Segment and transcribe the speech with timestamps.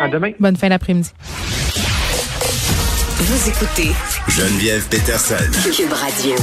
[0.00, 0.32] À demain.
[0.40, 1.10] Bonne fin d'après-midi.
[3.18, 3.90] Vous écoutez
[4.28, 5.34] Geneviève Peterson.
[5.76, 6.34] Cube Radio.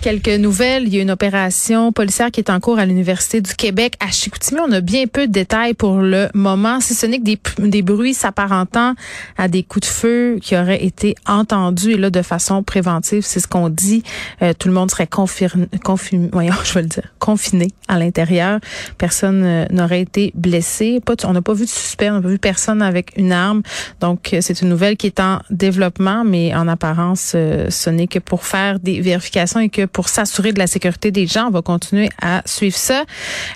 [0.00, 0.84] Quelques nouvelles.
[0.86, 4.10] Il y a une opération policière qui est en cours à l'Université du Québec à
[4.10, 4.60] Chicoutimi.
[4.60, 7.24] On a bien peu de détails pour le moment, si ce n'est que
[7.66, 8.94] des, bruits s'apparentant
[9.36, 13.40] à des coups de feu qui auraient été entendus et là de façon préventive, c'est
[13.40, 14.02] ce qu'on dit.
[14.42, 18.60] Euh, tout le monde serait confirmé, confirmé, voyons, je vais le dire, confiné à l'intérieur.
[18.98, 21.00] Personne euh, n'aurait été blessé.
[21.24, 23.62] On n'a pas vu de suspect, on n'a pas vu personne avec une arme.
[24.00, 28.06] Donc euh, c'est une nouvelle qui est en développement, mais en apparence, euh, ce n'est
[28.06, 31.50] que pour faire des vérifications et que pour s'assurer de la sécurité des gens, on
[31.50, 33.04] va continuer à suivre ça.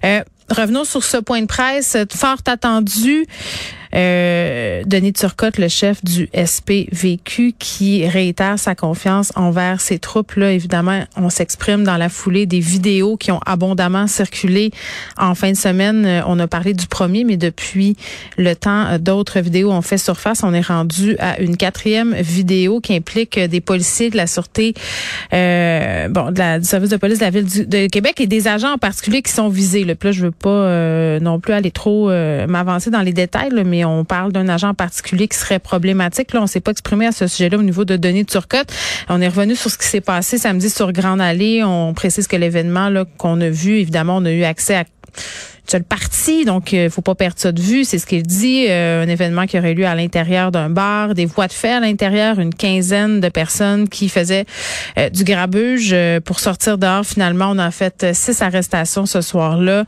[0.05, 3.27] Euh, revenons sur ce point de presse fort attendu.
[3.95, 10.35] Euh, Denis Turcotte, le chef du SPVQ, qui réitère sa confiance envers ses troupes.
[10.37, 14.71] Là, évidemment, on s'exprime dans la foulée des vidéos qui ont abondamment circulé
[15.19, 16.07] en fin de semaine.
[16.07, 17.97] Euh, On a parlé du premier, mais depuis
[18.37, 20.43] le temps, euh, d'autres vidéos ont fait surface.
[20.45, 24.75] On est rendu à une quatrième vidéo qui implique euh, des policiers de la sûreté,
[25.33, 28.73] euh, bon, du service de police de la ville du- de Québec et des agents
[28.75, 29.85] en particulier qui sont visés.
[29.85, 29.95] Là.
[30.11, 34.33] Je veux pas non plus aller trop m'avancer dans les détails, là, mais on parle
[34.33, 36.33] d'un agent en particulier qui serait problématique.
[36.33, 38.73] Là, on s'est pas exprimé à ce sujet-là au niveau de Denis Turcotte.
[39.09, 41.63] On est revenu sur ce qui s'est passé samedi sur Grande Allée.
[41.65, 44.85] On précise que l'événement qu'on a vu, évidemment, on a eu accès à
[45.67, 47.85] seule partie, donc il faut pas perdre ça de vue.
[47.85, 48.67] C'est ce qu'il dit.
[48.69, 51.81] Euh, un événement qui aurait lieu à l'intérieur d'un bar, des voies de fait à
[51.81, 54.45] l'intérieur, une quinzaine de personnes qui faisaient
[54.99, 57.05] euh, du grabuge euh, pour sortir dehors.
[57.05, 59.85] Finalement, on a fait euh, six arrestations ce soir-là.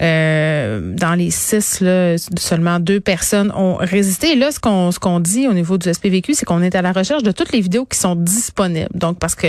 [0.00, 4.32] Euh, dans les six, là, seulement deux personnes ont résisté.
[4.32, 6.82] Et là, ce qu'on ce qu'on dit au niveau du SPVQ, c'est qu'on est à
[6.82, 8.88] la recherche de toutes les vidéos qui sont disponibles.
[8.94, 9.48] Donc, parce que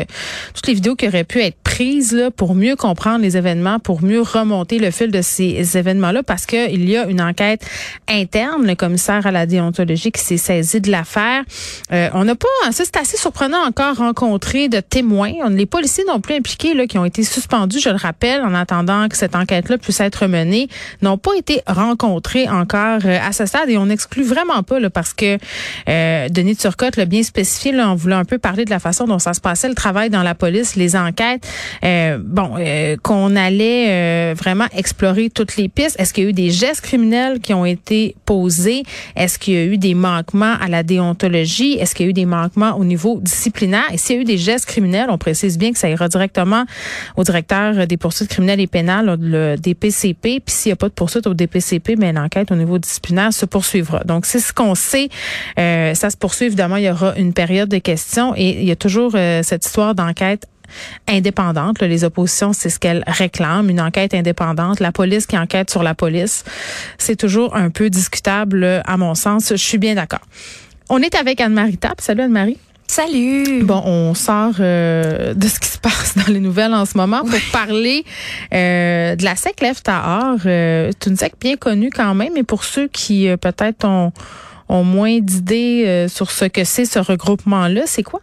[0.53, 4.03] toutes les vidéos qui auraient pu être prises là, pour mieux comprendre les événements, pour
[4.03, 7.65] mieux remonter le fil de ces événements-là, parce que il y a une enquête
[8.07, 11.43] interne, le commissaire à la déontologie qui s'est saisi de l'affaire.
[11.91, 15.33] Euh, on n'a pas, c'est assez surprenant encore, rencontré de témoins.
[15.49, 19.07] Les policiers non plus impliqués là, qui ont été suspendus, je le rappelle, en attendant
[19.07, 20.67] que cette enquête-là puisse être menée,
[21.01, 24.89] n'ont pas été rencontrés encore euh, à ce stade et on n'exclut vraiment pas là,
[24.89, 25.37] parce que
[25.89, 29.05] euh, Denis Turcotte l'a bien spécifié là, en voulant un peu parler de la façon
[29.05, 31.47] dont ça se passait, le travail dans la police, les enquêtes.
[31.83, 35.99] Euh, bon, euh, qu'on allait vraiment explorer toutes les pistes.
[35.99, 38.83] Est-ce qu'il y a eu des gestes criminels qui ont été posés?
[39.16, 41.73] Est-ce qu'il y a eu des manquements à la déontologie?
[41.73, 43.85] Est-ce qu'il y a eu des manquements au niveau disciplinaire?
[43.91, 46.66] Et s'il y a eu des gestes criminels, on précise bien que ça ira directement
[47.17, 50.39] au directeur des poursuites criminelles et pénales, le DPCP.
[50.39, 53.45] Puis s'il n'y a pas de poursuite au DPCP, mais l'enquête au niveau disciplinaire se
[53.45, 54.03] poursuivra.
[54.03, 55.09] Donc c'est ce qu'on sait.
[55.59, 56.77] Euh, ça se poursuit évidemment.
[56.77, 59.95] Il y aura une période de questions et il y a toujours euh, cette histoire
[59.95, 60.47] d'enquête
[61.07, 61.79] indépendante.
[61.81, 64.79] Là, les oppositions, c'est ce qu'elles réclament, une enquête indépendante.
[64.79, 66.43] La police qui enquête sur la police,
[66.97, 69.49] c'est toujours un peu discutable, à mon sens.
[69.49, 70.21] Je suis bien d'accord.
[70.89, 72.01] On est avec Anne-Marie Tapp.
[72.01, 72.57] Salut Anne-Marie.
[72.87, 73.63] Salut.
[73.63, 77.23] Bon, on sort euh, de ce qui se passe dans les nouvelles en ce moment
[77.23, 78.05] pour parler
[78.53, 80.37] euh, de la SEC Lève Tahar.
[80.45, 84.11] Euh, c'est une SEC bien connue quand même, mais pour ceux qui euh, peut-être ont,
[84.69, 88.22] ont moins d'idées euh, sur ce que c'est ce regroupement-là, c'est quoi?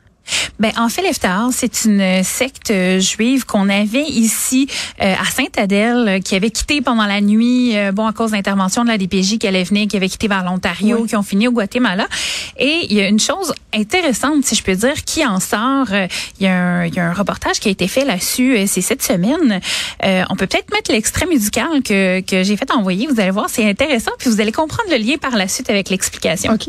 [0.59, 4.69] Ben en fait, l'Eftar, c'est une secte juive qu'on avait ici
[5.03, 8.85] euh, à Sainte-Adèle, euh, qui avait quitté pendant la nuit, euh, bon à cause d'intervention
[8.85, 11.09] de la DPJ qui allait venir, qui avait quitté vers l'Ontario, Oui.
[11.09, 12.07] qui ont fini au Guatemala.
[12.59, 15.87] Et il y a une chose intéressante, si je peux dire, qui en sort.
[15.93, 16.07] euh,
[16.39, 18.57] Il y, a un, il y a un reportage qui a été fait là-dessus.
[18.57, 19.61] euh, C'est cette semaine.
[20.05, 23.09] Euh, on peut peut-être mettre l'extrait musical que que j'ai fait envoyer.
[23.09, 25.91] Vous allez voir, c'est intéressant, puis vous allez comprendre le lien par la suite avec
[25.91, 26.53] l'explication.
[26.53, 26.69] OK.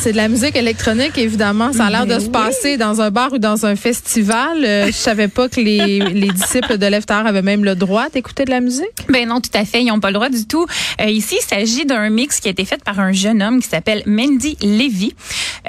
[0.00, 1.72] c'est de la musique électronique, évidemment.
[1.72, 4.64] Ça a l'air de se passer dans un bar ou dans un festival.
[4.64, 8.44] Euh, je savais pas que les, les disciples de Leftar avaient même le droit d'écouter
[8.44, 8.86] de la musique.
[9.08, 9.82] Ben non, tout à fait.
[9.82, 10.66] Ils n'ont pas le droit du tout.
[11.00, 13.68] Euh, ici, il s'agit d'un mix qui a été fait par un jeune homme qui
[13.68, 15.14] s'appelle Mandy Levy.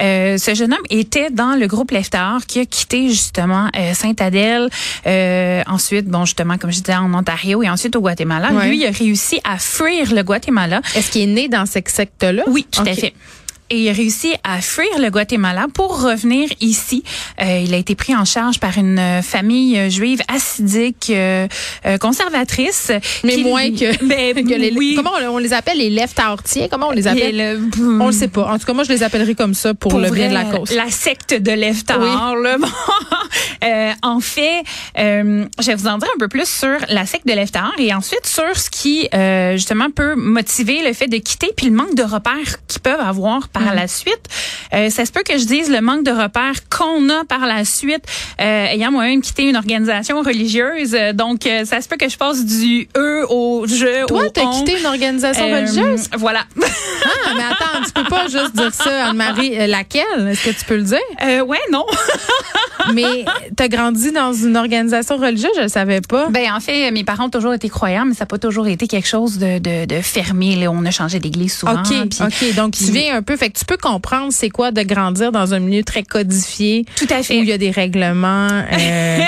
[0.00, 4.68] Euh, ce jeune homme était dans le groupe Leftar qui a quitté justement euh, Sainte-Adèle.
[5.06, 8.52] Euh, ensuite, bon, justement, comme je disais, en Ontario et ensuite au Guatemala.
[8.52, 8.68] Ouais.
[8.68, 10.80] Lui, il a réussi à fuir le Guatemala.
[10.94, 12.42] Est-ce qu'il est né dans cette secte-là?
[12.46, 13.14] Oui, tout à fait.
[13.70, 17.02] Et il a réussi à fuir le Guatemala pour revenir ici.
[17.40, 21.48] Euh, il a été pris en charge par une famille juive assidique, euh,
[21.86, 22.92] euh, conservatrice.
[23.24, 24.72] Mais moins que, Ben, que les.
[24.72, 24.94] oui.
[24.96, 26.68] Comment on, on les appelle les leftartiers?
[26.70, 27.36] Comment on les appelle?
[27.36, 28.52] le- On le sait pas.
[28.52, 30.44] En tout cas, moi, je les appellerai comme ça pour, pour le bien de la
[30.44, 30.70] cause.
[30.72, 31.98] La secte de l'Eftar.
[32.00, 32.42] Oui.
[32.42, 32.56] là.
[32.64, 32.68] Bon.
[33.64, 34.62] Euh, en fait,
[34.98, 37.92] euh, je vais vous en dire un peu plus sur la secte de l'Eftar et
[37.94, 41.94] ensuite sur ce qui, euh, justement, peut motiver le fait de quitter puis le manque
[41.94, 43.76] de repères qu'ils peuvent avoir par Mm.
[43.76, 44.20] la suite.
[44.74, 47.64] Euh, ça se peut que je dise le manque de repères qu'on a par la
[47.64, 48.04] suite,
[48.40, 50.94] euh, ayant moi-même quitté une organisation religieuse.
[50.94, 54.50] Euh, Donc, ça se peut que je passe du eux au je Toi, au t'as
[54.58, 56.08] quitté une organisation religieuse?
[56.18, 56.44] Voilà.
[57.26, 59.66] Ah, mais attends, tu peux pas juste dire ça, Anne-Marie.
[59.68, 60.28] Laquelle?
[60.30, 60.98] Est-ce que tu peux le dire?
[61.22, 61.84] Euh, ouais, non.
[62.92, 63.24] Mais
[63.56, 66.28] t'as grandi dans une organisation religieuse, je le savais pas.
[66.30, 68.86] Ben en fait, mes parents ont toujours été croyants, mais ça n'a pas toujours été
[68.86, 70.56] quelque chose de, de, de fermé.
[70.56, 70.70] Là.
[70.70, 71.72] On a changé d'église souvent.
[71.80, 72.18] OK, puis-
[72.50, 72.54] OK.
[72.56, 73.36] Donc, tu viens un peu.
[73.44, 76.86] Fait que tu peux comprendre c'est quoi de grandir dans un milieu très codifié.
[76.96, 77.38] Tout à fait.
[77.38, 79.18] Où il y a des règlements euh,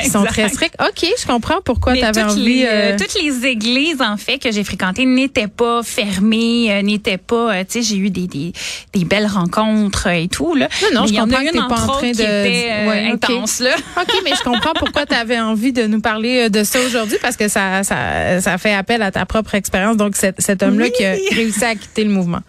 [0.00, 0.76] qui sont très stricts.
[0.80, 2.58] OK, je comprends pourquoi tu avais toutes, envie.
[2.60, 6.82] les, euh, euh, toutes les églises en fait que j'ai fréquentées n'étaient pas fermées, euh,
[6.82, 7.52] n'étaient pas.
[7.52, 8.52] euh, tu sais, j'ai eu des, des,
[8.92, 10.68] des belles rencontres et tout là.
[10.92, 13.74] Non, non, Mais je comprends que t'es pas en train de- était Ouais, intense là.
[14.00, 17.36] OK, mais je comprends pourquoi tu avais envie de nous parler de ça aujourd'hui parce
[17.36, 19.96] que ça, ça, ça fait appel à ta propre expérience.
[19.96, 20.92] Donc, cet, cet homme-là Oui.
[20.96, 22.40] qui a réussi à quitter le mouvement.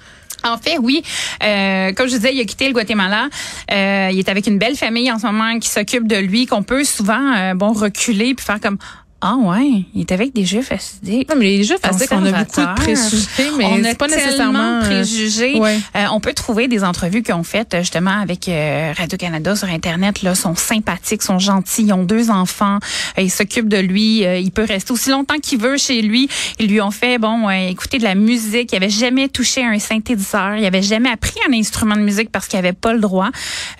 [0.46, 1.02] En fait, oui.
[1.44, 3.30] Euh, comme je disais, il a quitté le Guatemala.
[3.72, 6.64] Euh, il est avec une belle famille en ce moment qui s'occupe de lui, qu'on
[6.64, 8.78] peut souvent euh, bon reculer puis faire comme
[9.22, 11.28] ah ouais, il est avec des juifs acidiques.
[11.30, 14.60] Non, mais les jeux faciles qu'on a beaucoup de préjugés, mais on a pas nécessairement.
[14.60, 15.56] euh, préjugés.
[15.58, 15.80] ouais.
[15.96, 19.56] Euh, on peut trouver des entrevues qu'ils ont faites euh, justement avec euh, Radio Canada
[19.56, 20.22] sur internet.
[20.22, 22.78] Là, sont sympathiques, sont gentils, ils ont deux enfants,
[23.18, 24.20] euh, ils s'occupent de lui.
[24.24, 26.30] il peut rester aussi longtemps qu'il veut chez lui.
[26.60, 28.74] Ils lui ont fait bon écouter de la musique.
[28.74, 30.56] Il avait jamais touché un synthétiseur.
[30.58, 33.30] Il avait jamais appris un instrument de musique parce qu'il avait pas le droit.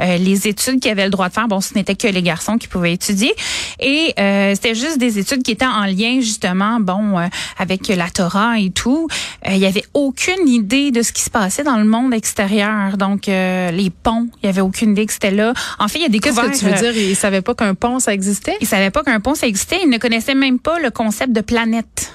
[0.02, 2.58] Euh, les études qu'il avait le droit de faire, bon, ce n'était que les garçons
[2.58, 3.34] qui pouvaient étudier.
[3.80, 7.28] Et euh, c'était juste des études qui étaient en lien justement, bon, euh,
[7.58, 9.08] avec la Torah et tout.
[9.48, 12.98] Euh, il y avait aucune idée de ce qui se passait dans le monde extérieur.
[12.98, 15.54] Donc euh, les ponts, il y avait aucune idée que c'était là.
[15.80, 16.96] En fait, il y a des Qu'est-ce que tu veux dire?
[16.98, 18.56] Il savait pas qu'un pont, ça existait?
[18.62, 19.80] Il savait pas qu'un pont ça existait.
[19.84, 22.14] Il ne connaissait même pas le concept de planète.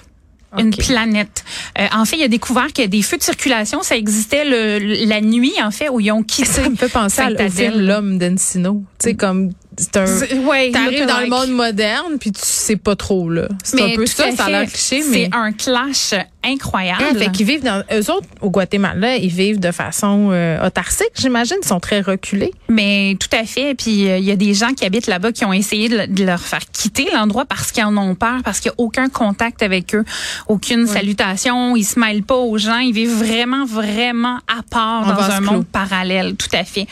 [0.59, 1.45] Une planète.
[1.79, 3.83] Euh, en fait, il a découvert qu'il y a des feux de circulation.
[3.85, 6.45] Ça existait le, la nuit, en fait, où ils ont quitté.
[6.49, 8.83] Ça me fait penser à- au film L'homme d'Encino.
[8.99, 9.51] Tu sais, comme
[9.97, 10.39] un.
[10.47, 13.49] Ouais, T'arrives dans le monde moderne, puis tu sais pas trop, là.
[13.63, 15.29] C'est un peu ça, ça a l'air cliché, mais.
[15.31, 16.15] C'est un clash
[16.45, 17.05] incroyable.
[17.11, 17.83] Ah, fait qu'ils vivent dans.
[17.93, 21.57] Eux autres, au Guatemala, ils vivent de façon euh, autarcique, j'imagine.
[21.63, 22.53] Ils sont très reculés.
[22.69, 23.75] Mais tout à fait.
[23.75, 26.07] Puis euh, il y a des gens qui habitent là-bas qui ont essayé de, le-
[26.07, 29.09] de leur faire quitter l'endroit parce qu'ils en ont peur, parce qu'il n'y a aucun
[29.09, 30.05] contact avec eux,
[30.49, 35.23] aucune salutation, ils se mêlent pas aux gens, ils vivent vraiment, vraiment à part dans
[35.23, 36.37] un monde parallèle.
[36.37, 36.87] Tout à fait.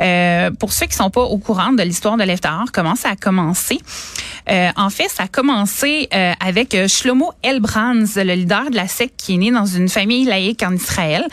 [0.00, 3.16] Euh, pour ceux qui sont pas au courant de l'histoire de l'Eftar, comment ça a
[3.16, 3.78] commencé?
[4.50, 9.34] Euh, en fait, ça a commencé euh, avec Shlomo Elbrands, le leader de la qui
[9.34, 11.24] est né dans une famille laïque en Israël.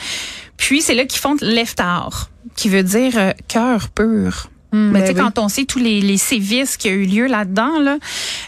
[0.57, 4.47] Puis c'est là qu'ils font l'Eftar, qui veut dire euh, cœur pur.
[4.73, 5.29] Hmm, Mais ben tu sais, oui.
[5.33, 7.97] quand on sait tous les, les sévices qui a eu lieu là-dedans, là,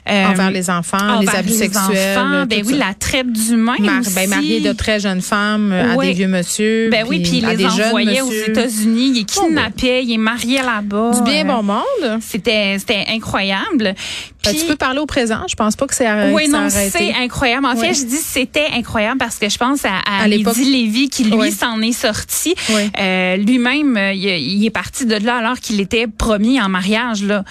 [0.09, 2.17] euh, Envers les enfants, les abus les sexuels.
[2.17, 2.87] enfants, ben oui, ça.
[2.87, 4.15] la traite d'humains Mar- aussi.
[4.15, 6.89] ben, mariés de très jeunes femmes euh, à des vieux monsieur.
[6.91, 8.29] Ben oui, puis à il des les envoyait aux.
[8.31, 9.47] États-Unis, il est Oh, ben.
[9.47, 11.11] kidnappé, il est marié là-bas.
[11.15, 12.19] Du bien Euh, bon monde.
[12.21, 13.95] C'était c'était incroyable.
[14.43, 15.41] Puis- tu peux parler au présent?
[15.49, 16.33] Je pense pas que c'est arrêté.
[16.33, 17.65] oui, non, c'est incroyable.
[17.65, 20.71] En fait, je dis c'était incroyable parce que je pense à, à, À l'époque- Lady
[20.71, 22.55] Lévy qui, lui, s'en est sorti.
[22.69, 22.89] Ouais.
[22.99, 27.23] Euh, Lui-même, euh, il, il est parti de là alors qu'il était promis en mariage.
[27.23, 27.43] Là.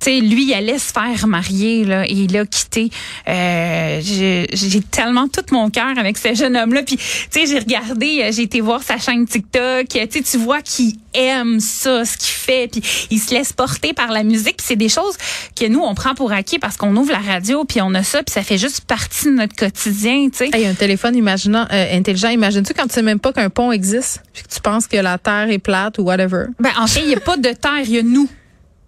[0.00, 2.90] Tu sais, lui, il allait se faire marier là, et il a quitté.
[3.28, 6.82] Euh, j'ai tellement tout mon cœur avec ce jeune homme-là.
[6.82, 9.88] Puis, tu sais, j'ai regardé, euh, j'ai été voir sa chaîne TikTok.
[9.88, 12.68] Tu sais, tu vois qu'il aime ça, ce qu'il fait.
[12.70, 14.58] Puis, il se laisse porter par la musique.
[14.58, 15.16] Puis, c'est des choses
[15.58, 18.22] que nous, on prend pour acquis parce qu'on ouvre la radio, puis on a ça,
[18.22, 20.50] puis ça fait juste partie de notre quotidien, tu sais.
[20.52, 24.22] Hey, un téléphone imaginant, euh, intelligent, imagine-tu quand tu sais même pas qu'un pont existe,
[24.32, 26.46] puis que tu penses que la Terre est plate ou whatever?
[26.60, 28.28] Ben, en fait, il n'y a pas de terre, il y a nous.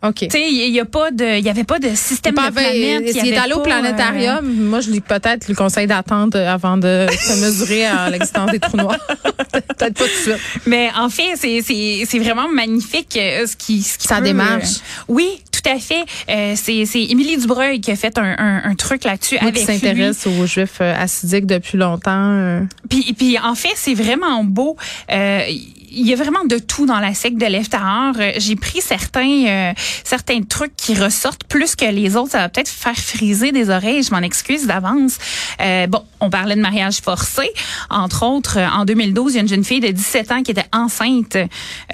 [0.02, 0.14] OK.
[0.14, 2.54] Tu sais, il y a pas de, il y avait pas de système Pas de
[2.54, 3.12] planète.
[3.12, 6.76] S'il est allé au pas, euh, planétarium, moi, je lui peut-être le conseil d'attendre avant
[6.76, 8.96] de se mesurer à l'existence des trous noirs.
[9.52, 10.38] peut-être pas tout de suite.
[10.66, 14.24] Mais en fait, c'est c'est c'est vraiment magnifique euh, ce qui ce qui Sa peut,
[14.24, 14.76] démarche.
[14.76, 16.04] euh, oui, tout à fait.
[16.30, 19.64] Euh, c'est c'est Émilie Dubreuil qui a fait un un, un truc là-dessus avec qui
[19.64, 22.12] s'intéresse aux juifs euh, assidiques depuis longtemps.
[22.34, 24.76] euh, Puis, puis en fait, c'est vraiment beau.
[25.10, 25.42] Euh,
[25.90, 28.14] il y a vraiment de tout dans la secte de l'Eftahar.
[28.18, 29.72] Euh, J'ai pris certains euh,
[30.04, 32.32] certains trucs qui ressortent plus que les autres.
[32.32, 34.02] Ça va peut-être faire friser des oreilles.
[34.02, 35.18] Je m'en excuse d'avance.
[35.60, 37.50] Euh, bon, on parlait de mariage forcé.
[37.90, 40.50] Entre autres, euh, en 2012, il y a une jeune fille de 17 ans qui
[40.50, 41.36] était enceinte,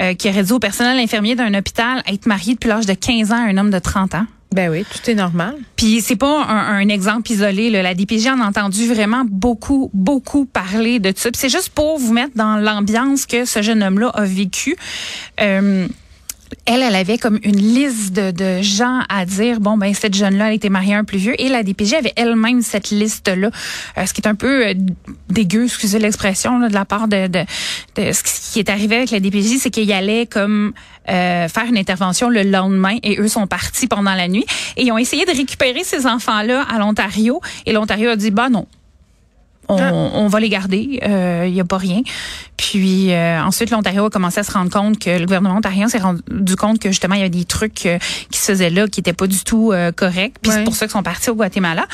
[0.00, 3.32] euh, qui aurait dit au personnel infirmier d'un hôpital être mariée depuis l'âge de 15
[3.32, 4.26] ans à un homme de 30 ans.
[4.54, 5.56] Ben oui, tout est normal.
[5.74, 7.70] Puis c'est pas un, exemple isolé.
[7.70, 11.32] La DPJ en a entendu vraiment beaucoup, beaucoup parler de ça.
[11.32, 14.76] Puis c'est juste pour vous mettre dans l'ambiance que ce jeune homme-là a vécu.
[15.40, 15.88] Euh,
[16.66, 20.48] elle, elle avait comme une liste de, de gens à dire, bon, ben cette jeune-là,
[20.48, 21.40] elle était mariée à un plus vieux.
[21.40, 23.50] Et la DPJ avait elle-même cette liste-là,
[23.98, 24.74] euh, ce qui est un peu euh,
[25.28, 27.44] dégueu, excusez l'expression, de la part de, de,
[27.96, 30.72] ce qui est arrivé avec la DPJ, c'est qu'il allait comme
[31.08, 34.46] euh, faire une intervention le lendemain et eux sont partis pendant la nuit.
[34.76, 37.40] Et ils ont essayé de récupérer ces enfants-là à l'Ontario.
[37.66, 38.66] Et l'Ontario a dit, bah non,
[39.68, 39.92] on, Ah.
[39.92, 41.00] on va les garder,
[41.46, 42.02] il n'y a pas rien.
[42.56, 45.98] Puis euh, ensuite, l'Ontario a commencé à se rendre compte que le gouvernement ontarien s'est
[45.98, 47.98] rendu compte que justement, il y avait des trucs euh,
[48.30, 50.36] qui se faisaient là qui n'étaient pas du tout euh, corrects.
[50.40, 51.86] Puis c'est pour ça qu'ils sont partis au Guatemala.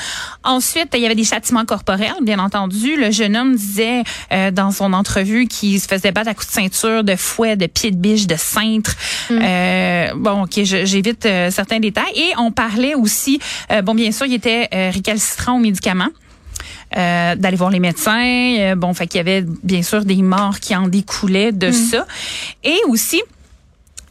[0.44, 2.96] Ensuite, il y avait des châtiments corporels, bien entendu.
[2.96, 6.52] Le jeune homme disait euh, dans son entrevue qu'il se faisait battre à coups de
[6.52, 8.94] ceinture, de fouet, de pied de biche, de cintre.
[9.30, 12.12] Euh, bon, ok, j'évite euh, certains détails.
[12.16, 13.40] Et on parlait aussi,
[13.72, 16.08] euh, bon, bien sûr, il était euh, récalcitrant aux médicaments
[16.96, 18.56] euh, d'aller voir les médecins.
[18.58, 22.06] Euh, bon, fait qu'il y avait bien sûr des morts qui en découlaient de ça.
[22.64, 23.22] Et aussi,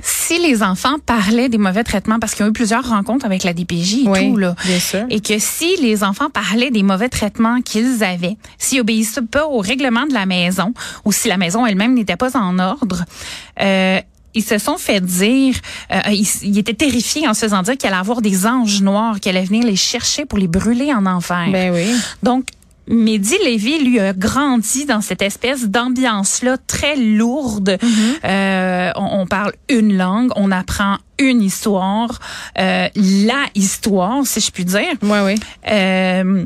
[0.01, 3.44] si les enfants parlaient des mauvais traitements, parce qu'il y a eu plusieurs rencontres avec
[3.44, 4.56] la DPJ et Oui, tout, là.
[4.65, 5.06] bien sûr.
[5.10, 9.60] Et que si les enfants parlaient des mauvais traitements qu'ils avaient, s'ils obéissaient pas au
[9.60, 13.03] règlement de la maison, ou si la maison elle-même n'était pas en ordre,
[13.62, 14.00] euh,
[14.39, 15.55] ils se sont fait dire,
[15.91, 19.19] euh, ils, ils étaient terrifiés en se faisant dire qu'il allait avoir des anges noirs
[19.19, 21.48] qui allaient venir les chercher pour les brûler en enfer.
[21.51, 21.88] Ben oui.
[22.24, 22.46] Donc,
[22.88, 27.77] Mehdi Lévy, lui, a grandi dans cette espèce d'ambiance-là très lourde.
[28.25, 32.19] Euh, on, on parle une langue, on apprend une histoire,
[32.58, 34.96] euh, la histoire, si je puis dire.
[35.03, 35.36] Oui, oui.
[35.69, 36.46] Euh,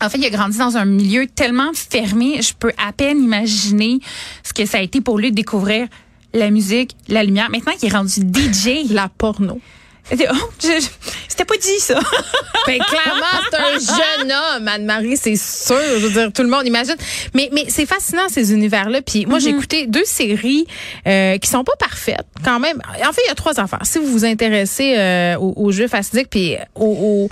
[0.00, 3.98] en fait, il a grandi dans un milieu tellement fermé, je peux à peine imaginer
[4.42, 5.88] ce que ça a été pour lui de découvrir
[6.36, 7.50] la musique, la lumière.
[7.50, 8.90] Maintenant qu'il est rendu DJ.
[8.90, 9.60] La porno.
[10.12, 10.16] Oh,
[10.60, 11.98] C'était pas dit, ça.
[12.68, 13.78] Ben clairement, c'est un
[14.20, 15.76] jeune homme, Anne-Marie, c'est sûr.
[16.00, 16.94] Je veux dire, tout le monde imagine.
[17.34, 19.02] Mais mais c'est fascinant ces univers-là.
[19.02, 20.66] Puis moi, j'ai écouté deux séries
[21.06, 22.80] euh, qui sont pas parfaites, quand même.
[23.04, 23.82] En fait, il y a trois affaires.
[23.84, 27.30] Si vous vous intéressez euh, aux, aux jeux fastidiques, puis au, au-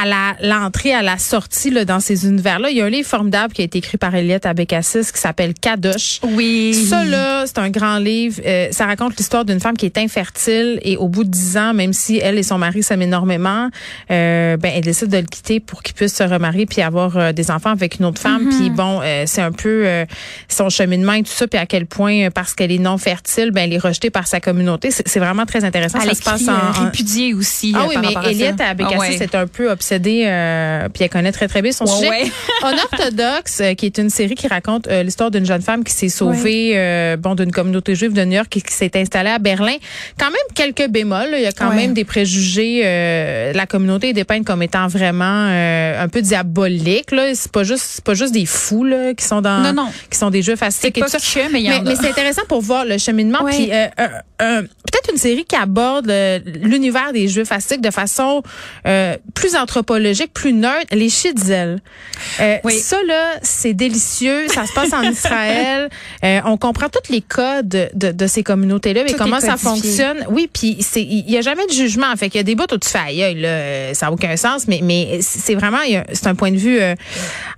[0.00, 3.08] à la l'entrée, à la sortie là, dans ces univers-là, il y a un livre
[3.08, 6.20] formidable qui a été écrit par Eliette Abécassis qui s'appelle Kadosh.
[6.22, 6.74] Oui.
[6.88, 8.40] Ça, là, c'est un grand livre.
[8.46, 11.74] Euh, ça raconte l'histoire d'une femme qui est infertile et au bout de dix ans,
[11.74, 13.68] même si elle et son mari s'aiment énormément,
[14.10, 17.32] euh, ben, elle décide de le quitter pour qu'il puisse se remarier puis avoir euh,
[17.32, 18.48] des enfants avec une autre femme.
[18.48, 20.04] Puis bon, euh, c'est un peu euh,
[20.48, 23.50] son cheminement et tout ça, puis à quel point, euh, parce qu'elle est non fertile,
[23.50, 24.90] ben, elle est rejetée par sa communauté.
[24.90, 25.98] C'est c'est vraiment très intéressant.
[26.00, 27.74] Elle ça se passe en, en- répudiée aussi.
[27.76, 28.30] ah oui, mais.
[28.30, 29.14] Eliette Abécassis Ah ouais.
[29.22, 32.08] est un peu obsédée, euh, puis elle connaît très, très bien son Ouais, sujet.
[32.08, 32.30] ouais.
[32.72, 36.08] Unorthodoxe, euh, qui est une série qui raconte euh, l'histoire d'une jeune femme qui s'est
[36.08, 39.74] sauvée euh, bon d'une communauté juive de New York et qui s'est installée à Berlin.
[40.18, 41.30] Quand même quelques bémols.
[41.32, 41.38] là.
[41.38, 41.76] Il y a quand Ouais.
[41.76, 42.82] même des préjugés.
[42.84, 47.10] euh, la communauté est dépeinte comme étant vraiment un peu diabolique.
[47.12, 47.34] Là.
[47.34, 49.88] C'est pas juste, c'est pas juste des fous là, qui sont dans, Non, non.
[50.10, 51.82] qui sont des jeux fastidiques C'est que, mais a.
[51.82, 53.42] mais c'est intéressant pour voir le cheminement.
[53.42, 53.52] Ouais.
[53.52, 53.66] Puis
[54.38, 56.12] peut-être une série qui aborde
[56.62, 58.42] l'univers des jeux fastidiques de façon
[59.34, 60.86] plus anthropologique, plus neutre.
[60.92, 61.80] Les Shitzel.
[62.40, 62.78] Euh, Oui.
[62.78, 64.46] Ça là, c'est délicieux.
[64.48, 65.88] Ça se passe en Israël.
[66.24, 70.26] Euh, on comprend tous les codes de, de ces communautés-là, Tout comment ça fonctionne.
[70.30, 72.14] Oui, puis il y a jamais de jugement.
[72.16, 74.36] Fait qu'il y a des bouts où tu fais aïe, là, euh, ça a aucun
[74.36, 74.68] sens.
[74.68, 75.78] Mais mais c'est vraiment
[76.12, 76.94] c'est un point de vue euh,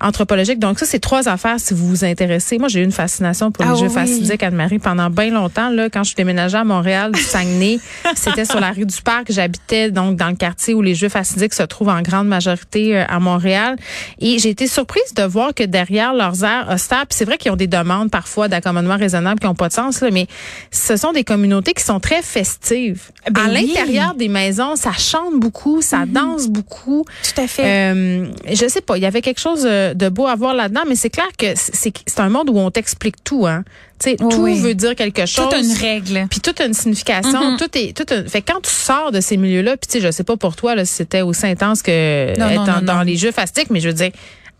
[0.00, 0.58] anthropologique.
[0.58, 2.58] Donc ça, c'est trois affaires si vous vous intéressez.
[2.58, 4.38] Moi, j'ai eu une fascination pour Ah les jeux oui.
[4.40, 5.70] Anne-Marie pendant bien longtemps.
[5.70, 7.78] Là, quand je suis déménagée à Montréal, du Saguenay,
[8.14, 9.30] c'était sur la rue du Parc.
[9.30, 13.04] J'habitais donc dans le quartier où les jeux fastidiques se trouvent en grande majorité euh,
[13.08, 13.76] à Montréal.
[14.20, 16.68] Et j'ai été surprise de voir que derrière leurs aires
[17.02, 20.00] puis c'est vrai qu'ils ont des demandes parfois d'accommodement raisonnable qui n'ont pas de sens,
[20.00, 20.26] là, mais
[20.70, 23.10] ce sont des communautés qui sont très festives.
[23.30, 23.66] Ben à oui.
[23.66, 27.04] L'intérieur des maisons, ça chante beaucoup, ça danse beaucoup.
[27.04, 27.92] Tout à fait.
[27.92, 30.82] Euh, je sais pas, il y avait quelque chose euh, de beau à voir là-dedans,
[30.88, 33.46] mais c'est clair que c'est un monde où on t'explique tout.
[33.46, 33.64] Hein.
[34.06, 34.58] Oui, tout oui.
[34.60, 35.48] veut dire quelque chose.
[35.50, 36.26] Toute une règle.
[36.30, 37.56] Puis toute une signification, Mhm.
[37.58, 40.10] tout est tout un- fait quand tu sors de ces milieux-là, puis tu sais je
[40.10, 42.82] sais pas pour toi là si c'était aussi intense que Non, être non, dans, non,
[42.98, 44.10] dans les jeux fastiques, mais je veux dire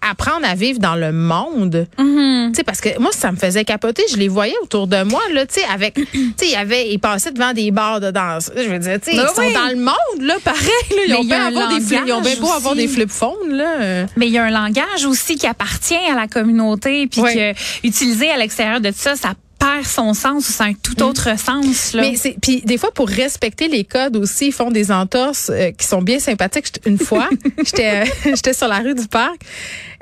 [0.01, 1.87] apprendre à vivre dans le monde.
[2.55, 5.45] Sais parce que moi ça me faisait capoter, je les voyais autour de moi là,
[5.73, 5.99] avec
[6.43, 8.51] y avait ils passaient devant des bars de danse.
[8.57, 11.47] Je veux dire ils sont dans le monde là pareil là, ils ont y a
[11.47, 14.07] avoir des flip, ils ont bien beau avoir des flip phones là.
[14.17, 17.35] Mais il y a un langage aussi qui appartient à la communauté, puis Oui.
[17.35, 17.53] que
[17.87, 19.35] utilisé à l'extérieur de ça, ça
[19.75, 21.93] perd son sens ou ça a un tout autre sens.
[21.93, 22.02] Là.
[22.02, 22.11] Mm.
[22.11, 25.71] Mais c'est puis des fois pour respecter les codes aussi, ils font des entorses euh,
[25.73, 26.81] qui sont bien sympathiques.
[26.87, 27.28] Une fois,
[27.64, 28.04] j'étais euh,
[28.35, 29.43] j'étais sur la rue du parc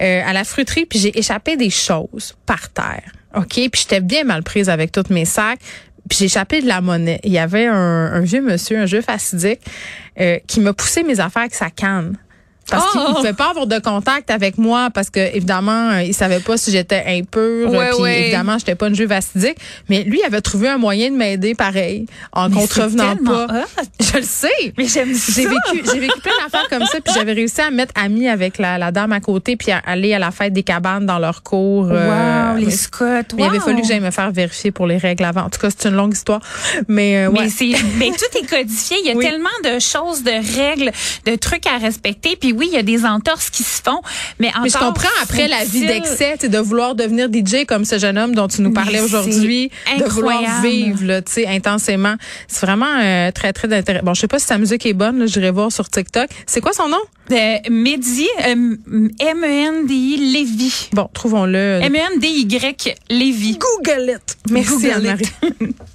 [0.00, 3.12] euh, à la fruiterie puis j'ai échappé des choses par terre.
[3.34, 5.60] OK, puis j'étais bien mal prise avec tous mes sacs.
[6.08, 7.20] Puis j'ai échappé de la monnaie.
[7.24, 9.60] Il y avait un, un vieux monsieur, un vieux fastidique,
[10.20, 12.18] euh, qui m'a poussé mes affaires avec sa canne.
[12.72, 13.10] Parce qu'il Oh!
[13.10, 16.56] ne pouvait pas avoir de contact avec moi parce que évidemment euh, il savait pas
[16.56, 18.20] si j'étais impure Ouais, puis ouais.
[18.22, 19.56] évidemment j'étais pas une juive acidique
[19.88, 23.82] mais lui il avait trouvé un moyen de m'aider pareil en Mais contrevenant pas hot.
[24.00, 25.48] je le sais Mais j'aime j'ai ça.
[25.48, 28.58] vécu j'ai vécu plein d'affaires comme ça puis j'avais réussi à me mettre amie avec
[28.58, 31.42] la, la dame à côté puis à aller à la fête des cabanes dans leur
[31.42, 33.04] cour euh, Wow, les Scots.
[33.36, 33.64] mais il avait wow.
[33.64, 35.94] fallu que j'aille me faire vérifier pour les règles avant en tout cas c'est une
[35.96, 36.40] longue histoire
[36.88, 37.42] mais, euh, ouais.
[37.42, 39.24] Mais c'est mais tout est codifié, il y a Oui.
[39.24, 40.90] tellement de choses, de règles,
[41.26, 42.36] de trucs à respecter.
[42.36, 44.00] Puis oui, il y a des entorses qui se font,
[44.38, 47.98] mais encore Mais je comprends après la vie d'excès, de vouloir devenir DJ comme ce
[47.98, 52.14] jeune homme dont tu nous parlais aujourd'hui, de vouloir vivre là, tu sais, intensément.
[52.48, 54.04] C'est vraiment euh, très très intéressant.
[54.04, 56.28] Bon, je sais pas si sa musique est bonne, j'irai voir sur TikTok.
[56.46, 57.00] C'est quoi son nom?
[57.30, 58.76] Euh, Mehdi, euh,
[59.20, 60.88] M-E-N-D-I, Lévy.
[60.92, 61.80] Bon, trouvons-le.
[61.82, 63.58] M-E-N-D-Y, Lévy.
[63.58, 64.36] Google it.
[64.50, 64.90] Merci.
[64.90, 65.28] Anne-Marie.